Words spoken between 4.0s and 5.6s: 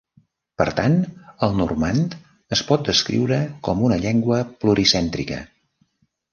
llengua pluricèntrica.